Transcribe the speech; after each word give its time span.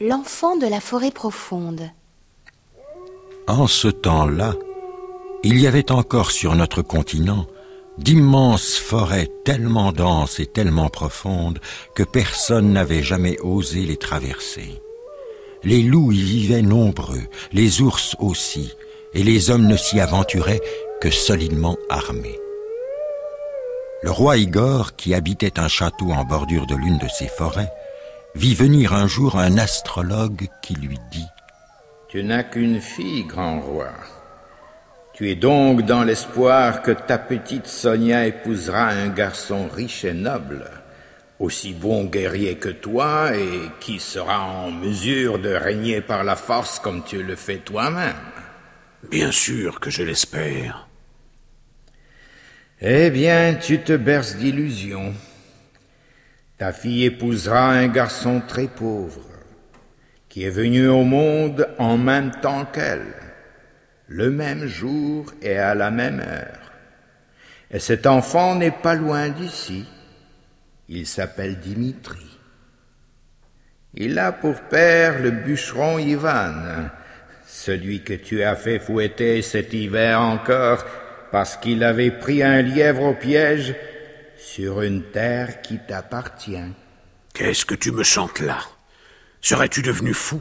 L'enfant 0.00 0.56
de 0.56 0.66
la 0.66 0.80
forêt 0.80 1.12
profonde. 1.12 1.88
En 3.46 3.68
ce 3.68 3.86
temps-là, 3.86 4.54
il 5.44 5.60
y 5.60 5.68
avait 5.68 5.92
encore 5.92 6.32
sur 6.32 6.56
notre 6.56 6.82
continent 6.82 7.46
d'immenses 7.98 8.74
forêts 8.74 9.30
tellement 9.44 9.92
denses 9.92 10.40
et 10.40 10.46
tellement 10.46 10.88
profondes 10.88 11.60
que 11.94 12.02
personne 12.02 12.72
n'avait 12.72 13.04
jamais 13.04 13.38
osé 13.38 13.82
les 13.82 13.96
traverser. 13.96 14.82
Les 15.62 15.82
loups 15.82 16.10
y 16.10 16.20
vivaient 16.20 16.62
nombreux, 16.62 17.22
les 17.52 17.80
ours 17.80 18.16
aussi, 18.18 18.72
et 19.12 19.22
les 19.22 19.50
hommes 19.50 19.68
ne 19.68 19.76
s'y 19.76 20.00
aventuraient 20.00 20.62
que 21.00 21.10
solidement 21.10 21.76
armés. 21.88 22.40
Le 24.02 24.10
roi 24.10 24.38
Igor, 24.38 24.96
qui 24.96 25.14
habitait 25.14 25.60
un 25.60 25.68
château 25.68 26.10
en 26.10 26.24
bordure 26.24 26.66
de 26.66 26.74
l'une 26.74 26.98
de 26.98 27.08
ces 27.08 27.28
forêts, 27.28 27.70
vit 28.34 28.54
venir 28.54 28.92
un 28.92 29.06
jour 29.06 29.38
un 29.38 29.58
astrologue 29.58 30.48
qui 30.62 30.74
lui 30.74 30.98
dit 31.10 31.26
Tu 32.08 32.22
n'as 32.24 32.42
qu'une 32.42 32.80
fille, 32.80 33.24
grand 33.24 33.60
roi. 33.60 33.90
Tu 35.12 35.30
es 35.30 35.36
donc 35.36 35.82
dans 35.82 36.02
l'espoir 36.02 36.82
que 36.82 36.90
ta 36.90 37.18
petite 37.18 37.66
Sonia 37.66 38.26
épousera 38.26 38.88
un 38.88 39.08
garçon 39.08 39.68
riche 39.68 40.04
et 40.04 40.12
noble, 40.12 40.68
aussi 41.38 41.72
bon 41.72 42.04
guerrier 42.04 42.56
que 42.56 42.68
toi 42.68 43.36
et 43.36 43.70
qui 43.78 44.00
sera 44.00 44.42
en 44.42 44.72
mesure 44.72 45.38
de 45.38 45.50
régner 45.50 46.00
par 46.00 46.24
la 46.24 46.34
force 46.34 46.80
comme 46.80 47.04
tu 47.04 47.22
le 47.22 47.36
fais 47.36 47.58
toi-même. 47.58 48.16
Bien 49.08 49.30
sûr 49.30 49.78
que 49.78 49.90
je 49.90 50.02
l'espère. 50.02 50.88
Eh 52.80 53.10
bien, 53.10 53.54
tu 53.54 53.80
te 53.80 53.96
berces 53.96 54.36
d'illusions. 54.36 55.14
Ta 56.58 56.72
fille 56.72 57.04
épousera 57.04 57.70
un 57.70 57.88
garçon 57.88 58.40
très 58.46 58.68
pauvre, 58.68 59.22
qui 60.28 60.44
est 60.44 60.50
venu 60.50 60.86
au 60.86 61.02
monde 61.02 61.68
en 61.78 61.98
même 61.98 62.30
temps 62.42 62.64
qu'elle, 62.64 63.14
le 64.06 64.30
même 64.30 64.66
jour 64.66 65.32
et 65.42 65.58
à 65.58 65.74
la 65.74 65.90
même 65.90 66.20
heure. 66.20 66.72
Et 67.72 67.80
cet 67.80 68.06
enfant 68.06 68.54
n'est 68.54 68.70
pas 68.70 68.94
loin 68.94 69.30
d'ici. 69.30 69.84
Il 70.88 71.06
s'appelle 71.06 71.58
Dimitri. 71.58 72.38
Il 73.94 74.18
a 74.18 74.30
pour 74.30 74.60
père 74.60 75.20
le 75.20 75.32
bûcheron 75.32 75.98
Ivan, 75.98 76.52
celui 77.46 78.02
que 78.02 78.14
tu 78.14 78.42
as 78.44 78.54
fait 78.54 78.78
fouetter 78.78 79.42
cet 79.42 79.72
hiver 79.72 80.20
encore 80.20 80.84
parce 81.32 81.56
qu'il 81.56 81.82
avait 81.82 82.12
pris 82.12 82.44
un 82.44 82.62
lièvre 82.62 83.02
au 83.02 83.14
piège 83.14 83.74
sur 84.36 84.82
une 84.82 85.02
terre 85.02 85.62
qui 85.62 85.78
t'appartient. 85.78 86.72
Qu'est-ce 87.32 87.64
que 87.64 87.74
tu 87.74 87.92
me 87.92 88.02
chantes 88.02 88.40
là? 88.40 88.58
Serais-tu 89.40 89.82
devenu 89.82 90.14
fou? 90.14 90.40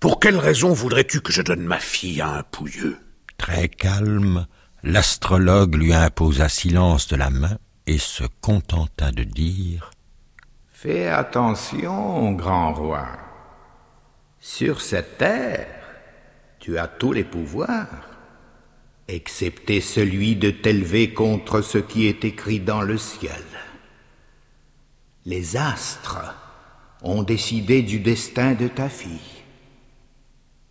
Pour 0.00 0.20
quelle 0.20 0.36
raison 0.36 0.72
voudrais-tu 0.72 1.20
que 1.20 1.32
je 1.32 1.42
donne 1.42 1.64
ma 1.64 1.78
fille 1.78 2.20
à 2.20 2.28
un 2.28 2.42
pouilleux? 2.42 2.98
Très 3.38 3.68
calme, 3.68 4.46
l'astrologue 4.82 5.74
lui 5.76 5.94
imposa 5.94 6.48
silence 6.48 7.08
de 7.08 7.16
la 7.16 7.30
main 7.30 7.58
et 7.86 7.98
se 7.98 8.24
contenta 8.40 9.12
de 9.12 9.24
dire 9.24 9.90
Fais 10.70 11.08
attention, 11.08 12.32
grand 12.32 12.74
roi. 12.74 13.08
Sur 14.38 14.82
cette 14.82 15.16
terre, 15.16 15.66
tu 16.60 16.78
as 16.78 16.86
tous 16.86 17.12
les 17.12 17.24
pouvoirs, 17.24 18.13
excepté 19.08 19.80
celui 19.80 20.36
de 20.36 20.50
t'élever 20.50 21.12
contre 21.12 21.60
ce 21.60 21.78
qui 21.78 22.06
est 22.06 22.24
écrit 22.24 22.60
dans 22.60 22.82
le 22.82 22.98
ciel. 22.98 23.42
Les 25.26 25.56
astres 25.56 26.34
ont 27.02 27.22
décidé 27.22 27.82
du 27.82 28.00
destin 28.00 28.54
de 28.54 28.68
ta 28.68 28.88
fille. 28.88 29.42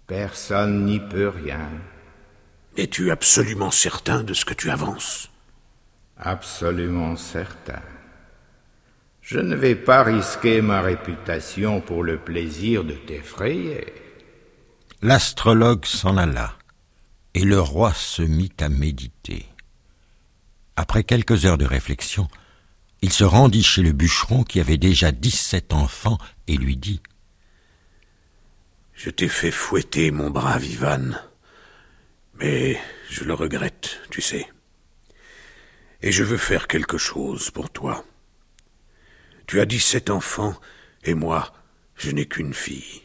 Personne 0.08 0.86
n'y 0.86 1.00
peut 1.00 1.30
rien. 1.30 1.70
Es-tu 2.76 3.12
absolument 3.12 3.72
certain 3.72 4.24
de 4.24 4.34
ce 4.34 4.46
que 4.46 4.54
tu 4.54 4.70
avances? 4.70 5.30
Absolument 6.18 7.16
certain. 7.16 7.82
Je 9.22 9.40
ne 9.40 9.56
vais 9.56 9.76
pas 9.76 10.04
risquer 10.04 10.62
ma 10.62 10.82
réputation 10.82 11.82
pour 11.82 12.04
le 12.04 12.18
plaisir 12.18 12.84
de 12.84 12.94
t'effrayer. 12.94 13.86
L'astrologue 15.02 15.86
s'en 15.86 16.18
alla, 16.18 16.56
et 17.34 17.44
le 17.44 17.60
roi 17.60 17.94
se 17.94 18.22
mit 18.22 18.52
à 18.60 18.70
méditer. 18.70 19.46
Après 20.76 21.04
quelques 21.04 21.46
heures 21.46 21.58
de 21.58 21.66
réflexion, 21.66 22.28
il 23.02 23.12
se 23.12 23.24
rendit 23.24 23.64
chez 23.64 23.82
le 23.82 23.92
bûcheron 23.92 24.44
qui 24.44 24.60
avait 24.60 24.78
déjà 24.78 25.12
dix-sept 25.12 25.74
enfants 25.74 26.18
et 26.48 26.56
lui 26.56 26.78
dit 26.78 27.02
Je 28.94 29.10
t'ai 29.10 29.28
fait 29.28 29.52
fouetter, 29.52 30.12
mon 30.12 30.30
brave 30.30 30.66
Ivan, 30.66 31.12
mais 32.36 32.80
je 33.10 33.24
le 33.24 33.34
regrette, 33.34 34.00
tu 34.10 34.22
sais. 34.22 34.48
Et 36.02 36.12
je 36.12 36.24
veux 36.24 36.38
faire 36.38 36.68
quelque 36.68 36.98
chose 36.98 37.52
pour 37.52 37.70
toi. 37.70 38.06
Tu 39.48 39.60
as 39.60 39.66
dix-sept 39.66 40.10
enfants, 40.10 40.56
et 41.04 41.14
moi, 41.14 41.54
je 41.96 42.12
n'ai 42.12 42.26
qu'une 42.26 42.54
fille. 42.54 43.04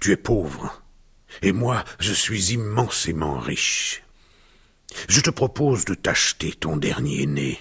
Tu 0.00 0.12
es 0.12 0.16
pauvre, 0.16 0.83
et 1.42 1.52
moi, 1.52 1.84
je 1.98 2.12
suis 2.12 2.52
immensément 2.52 3.38
riche. 3.38 4.02
Je 5.08 5.20
te 5.20 5.30
propose 5.30 5.84
de 5.84 5.94
t'acheter 5.94 6.52
ton 6.52 6.76
dernier 6.76 7.26
né. 7.26 7.58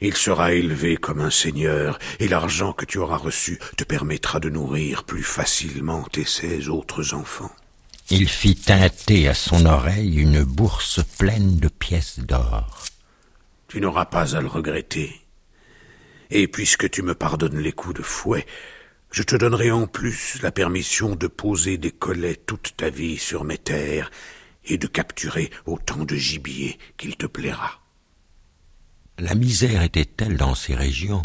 Il 0.00 0.16
sera 0.16 0.54
élevé 0.54 0.96
comme 0.96 1.20
un 1.20 1.30
seigneur, 1.30 1.98
et 2.20 2.28
l'argent 2.28 2.72
que 2.72 2.86
tu 2.86 2.98
auras 2.98 3.18
reçu 3.18 3.58
te 3.76 3.84
permettra 3.84 4.40
de 4.40 4.48
nourrir 4.48 5.04
plus 5.04 5.22
facilement 5.22 6.04
tes 6.04 6.24
seize 6.24 6.70
autres 6.70 7.12
enfants. 7.12 7.54
Il 8.08 8.28
fit 8.28 8.56
teinter 8.56 9.28
à 9.28 9.34
son 9.34 9.66
oreille 9.66 10.16
une 10.18 10.42
bourse 10.42 11.00
pleine 11.18 11.56
de 11.56 11.68
pièces 11.68 12.18
d'or. 12.18 12.84
Tu 13.68 13.80
n'auras 13.80 14.06
pas 14.06 14.36
à 14.36 14.40
le 14.40 14.48
regretter. 14.48 15.20
Et 16.30 16.48
puisque 16.48 16.90
tu 16.90 17.02
me 17.02 17.14
pardonnes 17.14 17.58
les 17.58 17.72
coups 17.72 17.96
de 17.96 18.02
fouet, 18.02 18.46
je 19.10 19.22
te 19.22 19.36
donnerai 19.36 19.70
en 19.70 19.86
plus 19.86 20.40
la 20.42 20.52
permission 20.52 21.16
de 21.16 21.26
poser 21.26 21.78
des 21.78 21.90
collets 21.90 22.36
toute 22.36 22.76
ta 22.76 22.90
vie 22.90 23.18
sur 23.18 23.44
mes 23.44 23.58
terres 23.58 24.10
et 24.64 24.78
de 24.78 24.86
capturer 24.86 25.50
autant 25.66 26.04
de 26.04 26.14
gibier 26.14 26.78
qu'il 26.96 27.16
te 27.16 27.26
plaira. 27.26 27.80
La 29.18 29.34
misère 29.34 29.82
était 29.82 30.04
telle 30.04 30.36
dans 30.36 30.54
ces 30.54 30.74
régions 30.74 31.22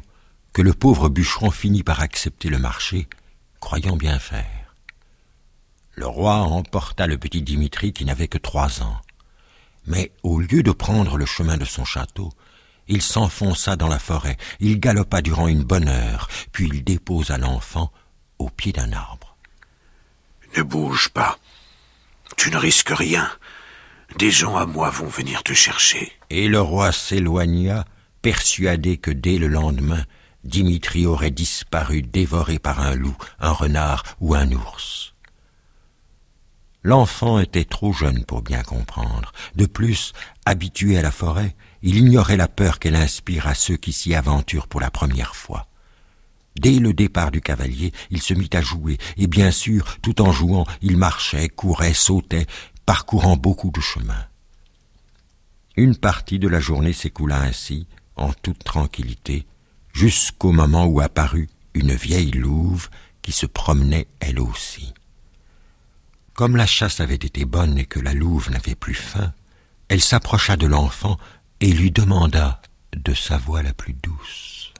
que 0.51 0.61
le 0.61 0.73
pauvre 0.73 1.09
bûcheron 1.09 1.51
finit 1.51 1.83
par 1.83 2.01
accepter 2.01 2.49
le 2.49 2.57
marché, 2.57 3.07
croyant 3.59 3.97
bien 3.97 4.19
faire? 4.19 4.73
Le 5.93 6.07
roi 6.07 6.35
emporta 6.35 7.07
le 7.07 7.17
petit 7.17 7.41
Dimitri 7.41 7.93
qui 7.93 8.03
n'avait 8.03 8.27
que 8.27 8.37
trois 8.37 8.81
ans. 8.81 9.01
Mais 9.87 10.11
au 10.23 10.39
lieu 10.39 10.63
de 10.63 10.71
prendre 10.71 11.17
le 11.17 11.25
chemin 11.25 11.57
de 11.57 11.65
son 11.65 11.85
château, 11.85 12.31
il 12.87 13.01
s'enfonça 13.01 13.75
dans 13.75 13.87
la 13.87 13.99
forêt, 13.99 14.37
il 14.59 14.79
galopa 14.79 15.21
durant 15.21 15.47
une 15.47 15.63
bonne 15.63 15.87
heure, 15.87 16.27
puis 16.51 16.69
il 16.71 16.83
déposa 16.83 17.37
l'enfant 17.37 17.91
au 18.39 18.49
pied 18.49 18.71
d'un 18.71 18.93
arbre. 18.93 19.35
Ne 20.57 20.63
bouge 20.63 21.09
pas. 21.09 21.37
Tu 22.37 22.51
ne 22.51 22.57
risques 22.57 22.93
rien. 22.95 23.29
Des 24.17 24.31
gens 24.31 24.55
à 24.55 24.65
moi 24.65 24.89
vont 24.89 25.07
venir 25.07 25.43
te 25.43 25.53
chercher. 25.53 26.11
Et 26.29 26.47
le 26.47 26.61
roi 26.61 26.91
s'éloigna, 26.91 27.85
persuadé 28.21 28.97
que 28.97 29.11
dès 29.11 29.37
le 29.37 29.47
lendemain, 29.47 30.03
Dimitri 30.43 31.07
aurait 31.07 31.31
disparu 31.31 32.03
dévoré 32.03 32.59
par 32.59 32.79
un 32.79 32.95
loup, 32.95 33.17
un 33.39 33.51
renard 33.51 34.03
ou 34.19 34.35
un 34.35 34.51
ours. 34.51 35.13
L'enfant 36.83 37.39
était 37.39 37.65
trop 37.65 37.93
jeune 37.93 38.23
pour 38.25 38.43
bien 38.43 38.61
comprendre. 38.61 39.31
De 39.55 39.65
plus, 39.65 40.13
habitué 40.45 40.99
à 40.99 41.01
la 41.01 41.11
forêt, 41.11 41.55
il 41.85 41.97
ignorait 41.97 42.35
la 42.35 42.47
peur 42.47 42.79
qu'elle 42.79 42.95
inspire 42.95 43.47
à 43.47 43.53
ceux 43.53 43.77
qui 43.77 43.93
s'y 43.93 44.15
aventurent 44.15 44.67
pour 44.67 44.81
la 44.81 44.89
première 44.89 45.35
fois. 45.35 45.67
Dès 46.59 46.79
le 46.79 46.93
départ 46.93 47.29
du 47.29 47.41
cavalier, 47.41 47.93
il 48.09 48.23
se 48.23 48.33
mit 48.33 48.49
à 48.53 48.61
jouer, 48.61 48.97
et 49.17 49.27
bien 49.27 49.51
sûr, 49.51 49.99
tout 50.01 50.19
en 50.19 50.31
jouant, 50.31 50.65
il 50.81 50.97
marchait, 50.97 51.47
courait, 51.47 51.93
sautait, 51.93 52.47
parcourant 52.87 53.37
beaucoup 53.37 53.69
de 53.69 53.81
chemins. 53.81 54.25
Une 55.77 55.95
partie 55.95 56.39
de 56.39 56.47
la 56.47 56.59
journée 56.59 56.93
s'écoula 56.93 57.39
ainsi, 57.39 57.85
en 58.15 58.33
toute 58.33 58.63
tranquillité, 58.63 59.45
jusqu'au 59.93 60.53
moment 60.53 60.85
où 60.85 61.01
apparut 61.01 61.49
une 61.75 61.93
vieille 61.93 62.31
louve 62.31 62.89
qui 63.21 63.31
se 63.31 63.45
promenait 63.45 64.07
elle 64.19 64.39
aussi. 64.39 64.91
Comme 66.33 66.55
la 66.55 66.65
chasse 66.65 66.99
avait 66.99 67.13
été 67.13 67.45
bonne 67.45 67.77
et 67.77 67.85
que 67.85 67.99
la 67.99 68.13
louve 68.13 68.49
n'avait 68.49 68.75
plus 68.75 68.95
faim, 68.95 69.33
elle 69.87 70.01
s'approcha 70.01 70.57
de 70.57 70.65
l'enfant 70.65 71.17
et 71.65 71.73
lui 71.73 71.89
demanda 71.89 72.61
de 72.93 73.15
sa 73.15 73.39
voix 73.39 73.63
la 73.63 73.73
plus 73.73 73.93
douce. 73.93 74.71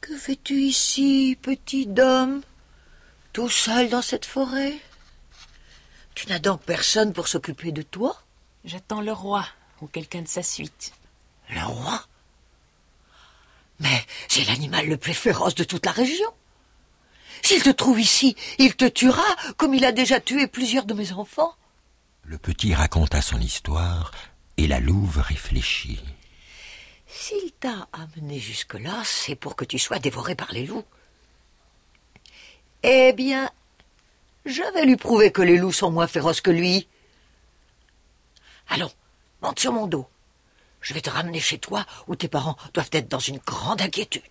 Que 0.00 0.16
fais-tu 0.16 0.54
ici, 0.54 1.36
petit 1.42 1.88
homme, 1.98 2.42
tout 3.32 3.48
seul 3.48 3.88
dans 3.88 4.00
cette 4.00 4.24
forêt? 4.24 4.78
Tu 6.14 6.28
n'as 6.28 6.38
donc 6.38 6.62
personne 6.62 7.12
pour 7.12 7.26
s'occuper 7.26 7.72
de 7.72 7.82
toi? 7.82 8.22
J'attends 8.64 9.00
le 9.00 9.10
roi 9.10 9.44
ou 9.80 9.88
quelqu'un 9.88 10.22
de 10.22 10.28
sa 10.28 10.44
suite. 10.44 10.92
Le 11.50 11.64
roi? 11.64 12.06
Mais 13.80 14.06
c'est 14.28 14.44
l'animal 14.44 14.86
le 14.86 14.96
plus 14.96 15.14
féroce 15.14 15.56
de 15.56 15.64
toute 15.64 15.86
la 15.86 15.92
région. 15.92 16.30
S'il 17.42 17.64
te 17.64 17.70
trouve 17.70 17.98
ici, 17.98 18.36
il 18.60 18.76
te 18.76 18.84
tuera, 18.84 19.26
comme 19.56 19.74
il 19.74 19.84
a 19.84 19.90
déjà 19.90 20.20
tué 20.20 20.46
plusieurs 20.46 20.86
de 20.86 20.94
mes 20.94 21.10
enfants. 21.10 21.52
Le 22.22 22.38
petit 22.38 22.74
raconta 22.74 23.20
son 23.20 23.40
histoire, 23.40 24.12
et 24.58 24.66
la 24.66 24.80
louve 24.80 25.18
réfléchit. 25.18 26.00
S'il 27.06 27.52
t'a 27.52 27.88
amené 27.92 28.38
jusque-là, 28.38 29.02
c'est 29.04 29.36
pour 29.36 29.56
que 29.56 29.64
tu 29.64 29.78
sois 29.78 30.00
dévoré 30.00 30.34
par 30.34 30.52
les 30.52 30.66
loups. 30.66 30.84
Eh 32.82 33.12
bien, 33.14 33.50
je 34.44 34.62
vais 34.74 34.84
lui 34.84 34.96
prouver 34.96 35.30
que 35.32 35.40
les 35.42 35.56
loups 35.56 35.72
sont 35.72 35.90
moins 35.90 36.06
féroces 36.06 36.42
que 36.42 36.50
lui. 36.50 36.86
Allons, 38.68 38.90
monte 39.42 39.60
sur 39.60 39.72
mon 39.72 39.86
dos. 39.86 40.06
Je 40.80 40.92
vais 40.92 41.00
te 41.00 41.10
ramener 41.10 41.40
chez 41.40 41.58
toi 41.58 41.86
où 42.08 42.16
tes 42.16 42.28
parents 42.28 42.56
doivent 42.74 42.90
être 42.92 43.08
dans 43.08 43.18
une 43.18 43.38
grande 43.38 43.80
inquiétude. 43.80 44.22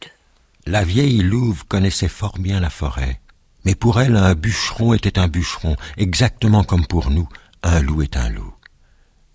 La 0.66 0.84
vieille 0.84 1.20
louve 1.20 1.66
connaissait 1.66 2.10
fort 2.10 2.38
bien 2.38 2.60
la 2.60 2.70
forêt, 2.70 3.22
mais 3.64 3.76
pour 3.76 4.02
elle 4.02 4.18
un 4.18 4.36
bûcheron 4.36 4.94
était 4.94 5.20
un 5.20 5.28
bûcheron, 5.28 5.78
exactement 5.96 6.64
comme 6.64 6.86
pour 6.86 7.10
nous 7.10 7.28
un 7.64 7.82
loup 7.82 8.02
est 8.02 8.18
un 8.18 8.30
loup. 8.30 8.57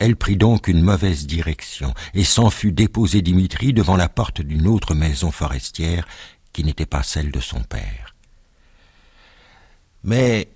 Elle 0.03 0.17
prit 0.17 0.37
donc 0.37 0.67
une 0.67 0.83
mauvaise 0.83 1.29
direction 1.29 1.95
et 2.13 2.25
s'en 2.25 2.51
fut 2.51 2.73
déposer 2.73 3.23
Dimitri 3.23 3.73
devant 3.73 3.95
la 3.95 4.09
porte 4.09 4.41
d'une 4.41 4.67
autre 4.67 4.97
maison 4.97 5.31
forestière 5.31 6.09
qui 6.53 6.65
n'était 6.65 6.87
pas 6.87 7.05
celle 7.05 7.31
de 7.31 7.39
son 7.39 7.63
père. 7.63 8.17
Mais 10.03 10.49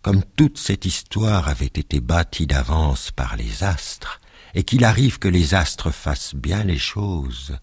comme 0.00 0.22
toute 0.36 0.58
cette 0.58 0.84
histoire 0.84 1.48
avait 1.48 1.66
été 1.66 1.98
bâtie 1.98 2.46
d'avance 2.46 3.10
par 3.10 3.36
les 3.36 3.64
astres, 3.64 4.20
et 4.54 4.62
qu'il 4.62 4.84
arrive 4.84 5.18
que 5.18 5.26
les 5.26 5.54
astres 5.54 5.90
fassent 5.90 6.36
bien 6.36 6.62
les 6.62 6.78
choses, 6.78 7.58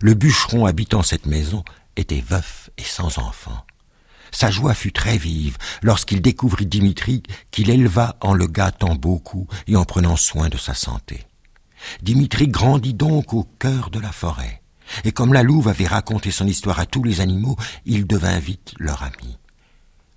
le 0.00 0.14
bûcheron 0.14 0.66
habitant 0.66 1.04
cette 1.04 1.26
maison 1.26 1.62
était 1.94 2.24
veuf 2.26 2.70
et 2.76 2.82
sans 2.82 3.18
enfant. 3.18 3.64
Sa 4.32 4.50
joie 4.50 4.74
fut 4.74 4.92
très 4.92 5.18
vive 5.18 5.58
lorsqu'il 5.82 6.22
découvrit 6.22 6.66
Dimitri 6.66 7.22
qu'il 7.50 7.70
éleva 7.70 8.16
en 8.20 8.34
le 8.34 8.46
gâtant 8.46 8.94
beaucoup 8.94 9.46
et 9.66 9.76
en 9.76 9.84
prenant 9.84 10.16
soin 10.16 10.48
de 10.48 10.58
sa 10.58 10.74
santé. 10.74 11.26
Dimitri 12.02 12.48
grandit 12.48 12.94
donc 12.94 13.32
au 13.32 13.44
cœur 13.58 13.90
de 13.90 14.00
la 14.00 14.12
forêt, 14.12 14.62
et 15.04 15.12
comme 15.12 15.32
la 15.32 15.42
louve 15.42 15.68
avait 15.68 15.86
raconté 15.86 16.30
son 16.30 16.46
histoire 16.46 16.78
à 16.78 16.86
tous 16.86 17.02
les 17.02 17.20
animaux, 17.20 17.56
il 17.86 18.06
devint 18.06 18.38
vite 18.38 18.74
leur 18.78 19.02
ami. 19.02 19.38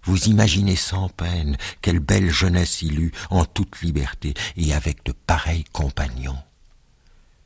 Vous 0.05 0.25
imaginez 0.25 0.75
sans 0.75 1.07
peine 1.09 1.57
quelle 1.81 1.99
belle 1.99 2.29
jeunesse 2.29 2.81
il 2.81 2.99
eut 2.99 3.13
en 3.29 3.45
toute 3.45 3.81
liberté 3.81 4.33
et 4.57 4.73
avec 4.73 5.05
de 5.05 5.13
pareils 5.13 5.63
compagnons. 5.71 6.37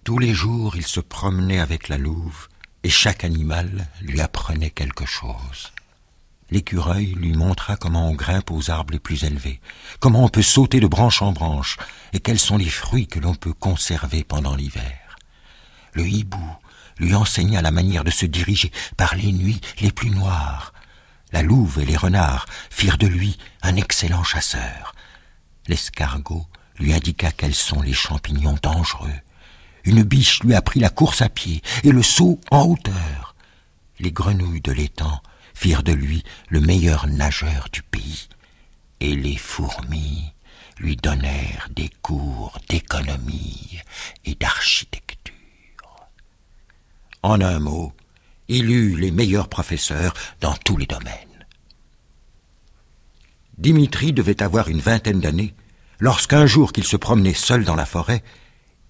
Tous 0.04 0.18
les 0.18 0.34
jours 0.34 0.76
il 0.76 0.86
se 0.86 1.00
promenait 1.00 1.60
avec 1.60 1.88
la 1.88 1.98
louve, 1.98 2.48
et 2.84 2.90
chaque 2.90 3.24
animal 3.24 3.88
lui 4.02 4.22
apprenait 4.22 4.70
quelque 4.70 5.06
chose. 5.06 5.72
L'écureuil 6.50 7.08
lui 7.08 7.34
montra 7.34 7.76
comment 7.76 8.10
on 8.10 8.14
grimpe 8.14 8.52
aux 8.52 8.70
arbres 8.70 8.94
les 8.94 9.00
plus 9.00 9.26
élevés, 9.26 9.60
comment 10.00 10.24
on 10.24 10.30
peut 10.30 10.42
sauter 10.42 10.80
de 10.80 10.88
branche 10.88 11.22
en 11.22 11.34
branche, 11.34 11.78
et 12.14 12.20
quels 12.20 12.40
sont 12.40 12.58
les 12.58 12.70
fruits 12.70 13.08
que 13.08 13.20
l'on 13.20 13.36
peut 13.36 13.54
conserver 13.54 14.24
pendant 14.24 14.56
l'hiver. 14.56 15.18
Le 15.94 16.08
hibou 16.08 16.56
lui 17.00 17.14
enseigna 17.16 17.62
la 17.62 17.72
manière 17.72 18.04
de 18.04 18.12
se 18.12 18.26
diriger 18.26 18.72
par 18.96 19.16
les 19.16 19.32
nuits 19.32 19.62
les 19.82 19.92
plus 19.92 20.10
noires, 20.10 20.74
la 21.34 21.42
louve 21.42 21.80
et 21.80 21.86
les 21.86 21.98
renards 21.98 22.46
firent 22.70 22.98
de 22.98 23.08
lui 23.08 23.38
un 23.62 23.76
excellent 23.76 24.24
chasseur. 24.24 24.94
L'escargot 25.68 26.48
lui 26.80 26.94
indiqua 26.94 27.32
quels 27.32 27.56
sont 27.56 27.82
les 27.82 27.94
champignons 27.94 28.58
dangereux. 28.62 29.20
Une 29.84 30.04
biche 30.04 30.42
lui 30.44 30.56
apprit 30.56 30.80
la 30.80 30.90
course 30.90 31.22
à 31.22 31.30
pied 31.30 31.62
et 31.84 31.92
le 31.92 32.04
saut 32.04 32.40
en 32.52 32.64
hauteur. 32.64 33.36
Les 34.00 34.12
grenouilles 34.12 34.62
de 34.62 34.72
l'étang 34.72 35.22
firent 35.58 35.82
de 35.82 35.92
lui 35.92 36.24
le 36.50 36.62
meilleur 36.62 37.08
nageur 37.08 37.68
du 37.72 37.82
pays. 37.82 38.28
Et 39.00 39.16
les 39.16 39.38
fourmis 39.38 40.32
lui 40.78 40.96
donnèrent 40.96 41.70
des 41.76 41.90
cours 42.04 42.60
d'économie 42.70 43.80
et 44.26 44.36
d'architecture. 44.36 45.34
En 47.24 47.42
un 47.42 47.60
mot, 47.60 47.92
il 48.48 48.70
eut 48.70 48.96
les 48.96 49.10
meilleurs 49.10 49.50
professeurs 49.50 50.14
dans 50.42 50.54
tous 50.54 50.78
les 50.78 50.86
domaines. 50.86 51.46
Dimitri 53.58 54.14
devait 54.14 54.44
avoir 54.44 54.70
une 54.70 54.80
vingtaine 54.80 55.22
d'années 55.22 55.56
lorsqu'un 56.00 56.46
jour 56.46 56.72
qu'il 56.72 56.86
se 56.86 56.98
promenait 56.98 57.34
seul 57.34 57.66
dans 57.66 57.76
la 57.76 57.88
forêt, 57.88 58.24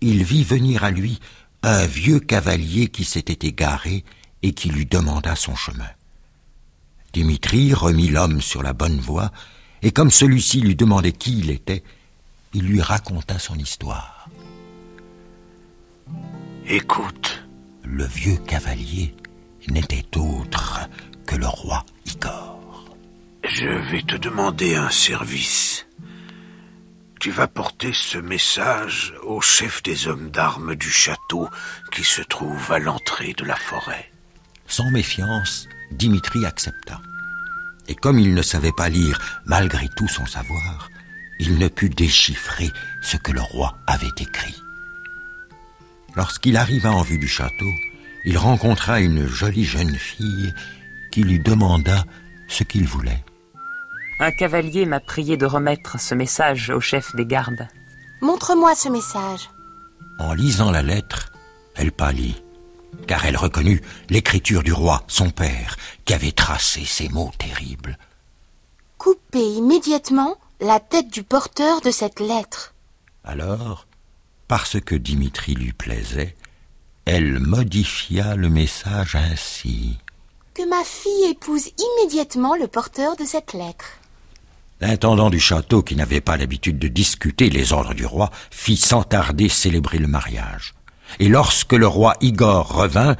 il 0.01 0.25
vit 0.25 0.43
venir 0.43 0.83
à 0.83 0.91
lui 0.91 1.21
un 1.63 1.85
vieux 1.85 2.19
cavalier 2.19 2.89
qui 2.89 3.05
s'était 3.05 3.47
égaré 3.47 4.03
et 4.43 4.51
qui 4.51 4.69
lui 4.69 4.85
demanda 4.85 5.37
son 5.37 5.55
chemin. 5.55 5.89
Dimitri 7.17 7.73
remit 7.73 8.09
l'homme 8.09 8.41
sur 8.41 8.61
la 8.61 8.73
bonne 8.73 8.99
voie, 8.99 9.31
et 9.81 9.89
comme 9.89 10.11
celui-ci 10.11 10.61
lui 10.61 10.75
demandait 10.75 11.13
qui 11.13 11.39
il 11.39 11.49
était, 11.49 11.81
il 12.53 12.65
lui 12.67 12.79
raconta 12.79 13.39
son 13.39 13.55
histoire. 13.55 14.29
Écoute. 16.67 17.43
Le 17.83 18.05
vieux 18.05 18.37
cavalier 18.45 19.15
n'était 19.67 20.05
autre 20.15 20.87
que 21.25 21.35
le 21.35 21.47
roi 21.47 21.83
Igor. 22.05 22.85
Je 23.43 23.69
vais 23.89 24.03
te 24.03 24.15
demander 24.15 24.75
un 24.75 24.91
service. 24.91 25.87
Tu 27.19 27.31
vas 27.31 27.47
porter 27.47 27.93
ce 27.93 28.19
message 28.19 29.15
au 29.23 29.41
chef 29.41 29.81
des 29.81 30.07
hommes 30.07 30.29
d'armes 30.29 30.75
du 30.75 30.91
château 30.91 31.49
qui 31.91 32.03
se 32.03 32.21
trouve 32.21 32.71
à 32.71 32.77
l'entrée 32.77 33.33
de 33.33 33.43
la 33.43 33.55
forêt. 33.55 34.11
Sans 34.67 34.91
méfiance, 34.91 35.67
Dimitri 35.91 36.45
accepta. 36.45 37.01
Et 37.87 37.95
comme 37.95 38.19
il 38.19 38.33
ne 38.33 38.41
savait 38.41 38.71
pas 38.71 38.89
lire 38.89 39.19
malgré 39.45 39.87
tout 39.89 40.07
son 40.07 40.25
savoir, 40.25 40.89
il 41.39 41.57
ne 41.57 41.67
put 41.67 41.89
déchiffrer 41.89 42.71
ce 43.01 43.17
que 43.17 43.31
le 43.31 43.41
roi 43.41 43.77
avait 43.87 44.07
écrit. 44.19 44.55
Lorsqu'il 46.15 46.57
arriva 46.57 46.91
en 46.91 47.01
vue 47.01 47.19
du 47.19 47.27
château, 47.27 47.71
il 48.25 48.37
rencontra 48.37 48.99
une 48.99 49.27
jolie 49.27 49.63
jeune 49.63 49.95
fille 49.95 50.53
qui 51.11 51.23
lui 51.23 51.39
demanda 51.39 52.03
ce 52.47 52.63
qu'il 52.63 52.87
voulait. 52.87 53.23
Un 54.19 54.31
cavalier 54.31 54.85
m'a 54.85 54.99
prié 54.99 55.37
de 55.37 55.45
remettre 55.45 55.99
ce 55.99 56.15
message 56.15 56.71
au 56.71 56.79
chef 56.79 57.15
des 57.15 57.25
gardes. 57.25 57.67
Montre-moi 58.21 58.73
ce 58.73 58.89
message. 58.89 59.49
En 60.17 60.33
lisant 60.33 60.71
la 60.71 60.81
lettre, 60.81 61.31
elle 61.75 61.91
pâlit, 61.91 62.41
car 63.05 63.25
elle 63.25 63.37
reconnut 63.37 63.81
l'écriture 64.09 64.63
du 64.63 64.73
roi, 64.73 65.03
son 65.07 65.29
père, 65.29 65.77
qui 66.05 66.13
avait 66.13 66.31
tracé 66.31 66.83
ces 66.85 67.09
mots 67.09 67.31
terribles. 67.37 67.97
Coupez 68.97 69.53
immédiatement 69.55 70.37
la 70.59 70.79
tête 70.79 71.11
du 71.11 71.23
porteur 71.23 71.81
de 71.81 71.91
cette 71.91 72.19
lettre. 72.19 72.73
Alors, 73.23 73.85
parce 74.47 74.79
que 74.79 74.95
Dimitri 74.95 75.53
lui 75.53 75.73
plaisait, 75.73 76.35
elle 77.05 77.39
modifia 77.39 78.35
le 78.35 78.49
message 78.49 79.15
ainsi. 79.15 79.97
Que 80.53 80.67
ma 80.67 80.83
fille 80.83 81.31
épouse 81.31 81.69
immédiatement 81.77 82.55
le 82.55 82.67
porteur 82.67 83.15
de 83.15 83.23
cette 83.23 83.53
lettre. 83.53 83.99
L'intendant 84.79 85.29
du 85.29 85.39
château, 85.39 85.81
qui 85.81 85.95
n'avait 85.95 86.21
pas 86.21 86.37
l'habitude 86.37 86.79
de 86.79 86.87
discuter 86.87 87.49
les 87.49 87.73
ordres 87.73 87.93
du 87.93 88.05
roi, 88.05 88.29
fit 88.51 88.77
sans 88.77 89.03
tarder 89.03 89.49
célébrer 89.49 89.97
le 89.97 90.07
mariage. 90.07 90.75
Et 91.19 91.29
lorsque 91.29 91.73
le 91.73 91.87
roi 91.87 92.15
Igor 92.21 92.73
revint, 92.73 93.15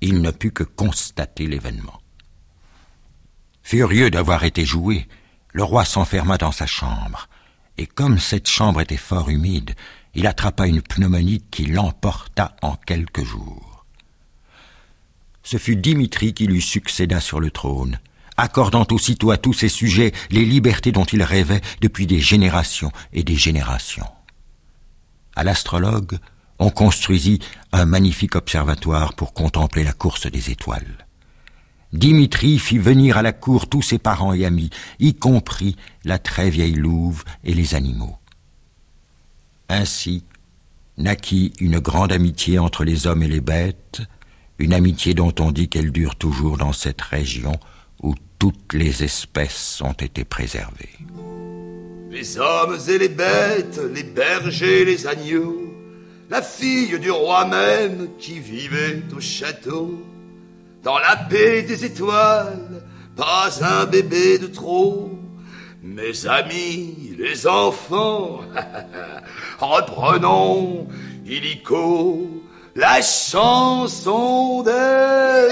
il 0.00 0.20
ne 0.20 0.30
put 0.30 0.52
que 0.52 0.64
constater 0.64 1.46
l'événement. 1.46 2.00
Furieux 3.62 4.10
d'avoir 4.10 4.44
été 4.44 4.64
joué, 4.64 5.06
le 5.52 5.62
roi 5.62 5.84
s'enferma 5.84 6.38
dans 6.38 6.52
sa 6.52 6.66
chambre, 6.66 7.28
et 7.78 7.86
comme 7.86 8.18
cette 8.18 8.48
chambre 8.48 8.80
était 8.80 8.96
fort 8.96 9.30
humide, 9.30 9.74
il 10.14 10.26
attrapa 10.26 10.66
une 10.66 10.82
pneumonie 10.82 11.44
qui 11.50 11.66
l'emporta 11.66 12.56
en 12.62 12.74
quelques 12.74 13.24
jours. 13.24 13.84
Ce 15.42 15.56
fut 15.56 15.76
Dimitri 15.76 16.34
qui 16.34 16.46
lui 16.46 16.60
succéda 16.60 17.20
sur 17.20 17.40
le 17.40 17.50
trône, 17.50 18.00
accordant 18.36 18.86
aussitôt 18.90 19.30
à 19.30 19.36
tous 19.36 19.52
ses 19.52 19.68
sujets 19.68 20.12
les 20.30 20.44
libertés 20.44 20.92
dont 20.92 21.04
il 21.04 21.22
rêvait 21.22 21.60
depuis 21.80 22.06
des 22.06 22.20
générations 22.20 22.92
et 23.12 23.22
des 23.22 23.36
générations. 23.36 24.08
À 25.36 25.44
l'astrologue, 25.44 26.18
on 26.60 26.70
construisit 26.70 27.40
un 27.72 27.86
magnifique 27.86 28.36
observatoire 28.36 29.14
pour 29.14 29.32
contempler 29.32 29.82
la 29.82 29.94
course 29.94 30.30
des 30.30 30.50
étoiles. 30.50 31.06
Dimitri 31.92 32.58
fit 32.58 32.78
venir 32.78 33.16
à 33.16 33.22
la 33.22 33.32
cour 33.32 33.68
tous 33.68 33.82
ses 33.82 33.98
parents 33.98 34.34
et 34.34 34.44
amis, 34.44 34.70
y 35.00 35.14
compris 35.14 35.76
la 36.04 36.18
très 36.18 36.50
vieille 36.50 36.74
louve 36.74 37.24
et 37.42 37.54
les 37.54 37.74
animaux. 37.74 38.16
Ainsi 39.68 40.22
naquit 40.98 41.52
une 41.58 41.80
grande 41.80 42.12
amitié 42.12 42.58
entre 42.58 42.84
les 42.84 43.06
hommes 43.06 43.22
et 43.22 43.28
les 43.28 43.40
bêtes, 43.40 44.02
une 44.58 44.74
amitié 44.74 45.14
dont 45.14 45.34
on 45.40 45.52
dit 45.52 45.68
qu'elle 45.68 45.90
dure 45.90 46.16
toujours 46.16 46.58
dans 46.58 46.74
cette 46.74 47.00
région 47.00 47.58
où 48.02 48.14
toutes 48.38 48.74
les 48.74 49.02
espèces 49.02 49.80
ont 49.82 49.92
été 49.92 50.24
préservées. 50.24 50.98
Les 52.10 52.38
hommes 52.38 52.76
et 52.88 52.98
les 52.98 53.08
bêtes, 53.08 53.80
les 53.94 54.02
bergers 54.02 54.82
et 54.82 54.84
les 54.84 55.06
agneaux, 55.06 55.69
la 56.30 56.42
fille 56.42 56.98
du 57.00 57.10
roi 57.10 57.44
même 57.44 58.08
qui 58.18 58.38
vivait 58.38 59.02
au 59.14 59.20
château, 59.20 60.00
dans 60.82 60.98
la 60.98 61.16
paix 61.16 61.62
des 61.62 61.84
étoiles, 61.84 62.82
pas 63.16 63.50
un 63.62 63.84
bébé 63.84 64.38
de 64.38 64.46
trop. 64.46 65.10
Mes 65.82 66.26
amis, 66.26 67.16
les 67.18 67.46
enfants, 67.46 68.40
reprenons 69.58 70.86
illico 71.26 72.28
la 72.76 73.02
chanson 73.02 74.62
des 74.62 75.48